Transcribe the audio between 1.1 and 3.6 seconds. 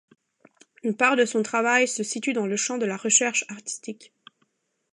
de son travail se situe dans le champ de la recherche